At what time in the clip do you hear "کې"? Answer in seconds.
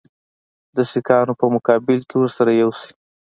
2.09-2.15